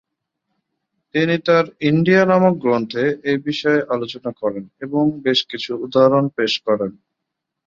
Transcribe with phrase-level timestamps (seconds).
[1.15, 6.91] তিনি তার "ইন্ডিয়া" নামক গ্রন্থে এই বিষয়ে আলোচনা করেন এবং বেশ কিছু উদাহরণ পেশ করেন।